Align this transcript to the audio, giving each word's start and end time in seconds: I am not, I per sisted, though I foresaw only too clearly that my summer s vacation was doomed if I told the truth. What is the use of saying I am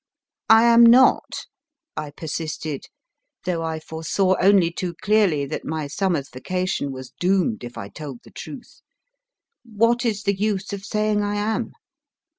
I 0.49 0.63
am 0.63 0.83
not, 0.83 1.45
I 1.95 2.09
per 2.09 2.25
sisted, 2.25 2.85
though 3.45 3.61
I 3.61 3.79
foresaw 3.79 4.33
only 4.41 4.71
too 4.71 4.95
clearly 4.99 5.45
that 5.45 5.63
my 5.63 5.85
summer 5.85 6.17
s 6.17 6.29
vacation 6.31 6.91
was 6.91 7.13
doomed 7.19 7.63
if 7.63 7.77
I 7.77 7.87
told 7.87 8.21
the 8.23 8.31
truth. 8.31 8.81
What 9.63 10.03
is 10.03 10.23
the 10.23 10.33
use 10.35 10.73
of 10.73 10.83
saying 10.83 11.21
I 11.21 11.35
am 11.35 11.73